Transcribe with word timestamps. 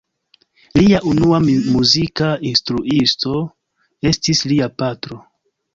Lia 0.79 1.01
unua 1.11 1.41
muzika 1.49 2.31
instruisto 2.53 3.39
estis 4.15 4.45
lia 4.53 4.75
patro. 4.83 5.25